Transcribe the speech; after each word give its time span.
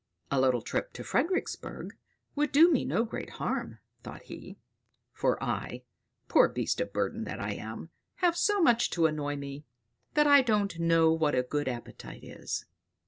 "A 0.31 0.41
little 0.41 0.63
trip 0.63 0.93
to 0.93 1.03
Fredericksburg 1.03 1.95
would 2.33 2.51
do 2.51 2.71
me 2.71 2.83
no 2.85 3.03
great 3.03 3.29
harm," 3.37 3.77
thought 4.01 4.23
he; 4.23 4.57
"for 5.13 5.37
I, 5.43 5.83
poor 6.27 6.49
beast 6.49 6.81
of 6.81 6.91
burden 6.91 7.23
that 7.25 7.39
I 7.39 7.51
am, 7.51 7.91
have 8.15 8.35
so 8.35 8.59
much 8.59 8.89
to 8.97 9.05
annoy 9.05 9.35
me, 9.35 9.63
that 10.15 10.25
I 10.25 10.41
don't 10.41 10.79
know 10.79 11.13
what 11.13 11.35
a 11.35 11.43
good 11.43 11.67
appetite 11.67 12.23
is. 12.23 12.65